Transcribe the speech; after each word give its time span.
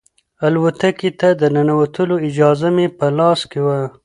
الوتکې 0.45 1.09
ته 1.19 1.29
د 1.41 1.43
ننوتلو 1.55 2.15
اجازه 2.27 2.69
مې 2.75 2.87
په 2.97 3.07
لاس 3.17 3.39
کې 3.51 3.59
وه. 3.65 3.77